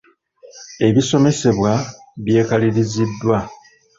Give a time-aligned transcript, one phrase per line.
[0.87, 1.73] Ebisomesebwa
[2.25, 3.37] byekaliriziddwa.